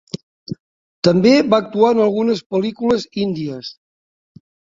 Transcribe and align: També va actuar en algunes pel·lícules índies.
També 1.07 1.33
va 1.51 1.59
actuar 1.65 1.91
en 1.97 2.01
algunes 2.07 2.41
pel·lícules 2.55 3.07
índies. 3.27 3.71